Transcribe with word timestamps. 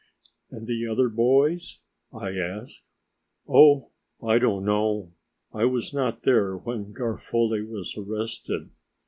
"And 0.49 0.65
the 0.65 0.87
other 0.87 1.09
boys?" 1.09 1.77
I 2.11 2.35
asked. 2.35 2.81
"Oh, 3.47 3.91
I 4.23 4.39
don't 4.39 4.65
know. 4.65 5.11
I 5.53 5.65
was 5.65 5.93
not 5.93 6.21
there 6.23 6.57
when 6.57 6.91
Garofoli 6.91 7.61
was 7.63 7.95
arrested. 7.95 8.71